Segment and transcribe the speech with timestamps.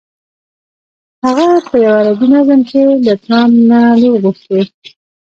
[1.23, 4.61] هغه په یوه عربي نظم کې له ټرمپ نه لور غوښتې.